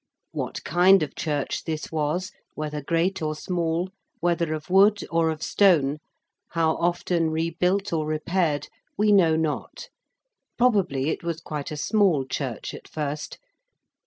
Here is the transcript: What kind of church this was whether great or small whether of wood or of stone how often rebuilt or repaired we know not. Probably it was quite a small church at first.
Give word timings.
What 0.31 0.63
kind 0.63 1.03
of 1.03 1.15
church 1.15 1.65
this 1.65 1.91
was 1.91 2.31
whether 2.55 2.81
great 2.81 3.21
or 3.21 3.35
small 3.35 3.91
whether 4.19 4.51
of 4.55 4.67
wood 4.67 5.03
or 5.11 5.29
of 5.29 5.43
stone 5.43 5.99
how 6.53 6.71
often 6.77 7.29
rebuilt 7.29 7.93
or 7.93 8.07
repaired 8.07 8.67
we 8.97 9.11
know 9.11 9.35
not. 9.35 9.89
Probably 10.57 11.09
it 11.11 11.21
was 11.23 11.39
quite 11.39 11.69
a 11.69 11.77
small 11.77 12.25
church 12.25 12.73
at 12.73 12.87
first. 12.87 13.37